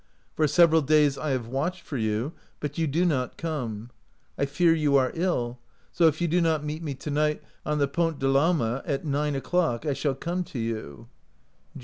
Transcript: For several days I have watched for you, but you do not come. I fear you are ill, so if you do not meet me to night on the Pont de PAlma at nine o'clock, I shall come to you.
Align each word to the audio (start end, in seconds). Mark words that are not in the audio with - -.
For 0.33 0.47
several 0.47 0.81
days 0.81 1.15
I 1.15 1.29
have 1.29 1.45
watched 1.45 1.83
for 1.83 1.95
you, 1.95 2.33
but 2.59 2.79
you 2.79 2.87
do 2.87 3.05
not 3.05 3.37
come. 3.37 3.91
I 4.35 4.47
fear 4.47 4.73
you 4.73 4.97
are 4.97 5.11
ill, 5.13 5.59
so 5.91 6.07
if 6.07 6.19
you 6.21 6.27
do 6.27 6.41
not 6.41 6.63
meet 6.65 6.81
me 6.81 6.95
to 6.95 7.11
night 7.11 7.43
on 7.67 7.77
the 7.77 7.87
Pont 7.87 8.17
de 8.17 8.25
PAlma 8.25 8.81
at 8.83 9.05
nine 9.05 9.35
o'clock, 9.35 9.85
I 9.85 9.93
shall 9.93 10.15
come 10.15 10.43
to 10.45 10.57
you. 10.57 11.07